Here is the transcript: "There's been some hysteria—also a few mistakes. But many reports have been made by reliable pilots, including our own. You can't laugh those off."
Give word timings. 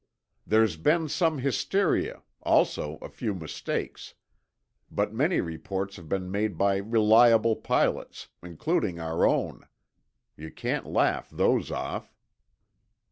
"There's 0.47 0.77
been 0.77 1.09
some 1.09 1.37
hysteria—also 1.37 2.97
a 3.03 3.07
few 3.09 3.35
mistakes. 3.35 4.15
But 4.89 5.13
many 5.13 5.41
reports 5.41 5.95
have 5.97 6.09
been 6.09 6.31
made 6.31 6.57
by 6.57 6.77
reliable 6.77 7.55
pilots, 7.55 8.27
including 8.41 8.99
our 8.99 9.27
own. 9.27 9.67
You 10.35 10.49
can't 10.49 10.87
laugh 10.87 11.29
those 11.29 11.69
off." 11.69 12.15